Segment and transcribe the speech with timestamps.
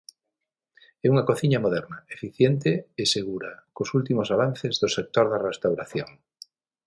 [1.05, 2.69] É unha cociña moderna, eficiente
[3.01, 6.09] e segura, cos últimos avances do sector da restauración.